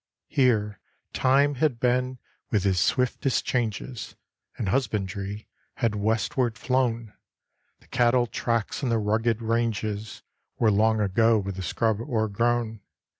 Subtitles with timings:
[0.29, 0.79] Here
[1.13, 2.17] Time had been
[2.49, 4.15] with his swiftest changes,
[4.57, 7.13] And husbandry had westward flown;
[7.81, 10.23] The cattle tracks in the rugged ranges
[10.57, 12.81] Were long ago with the scrub o'ergrown.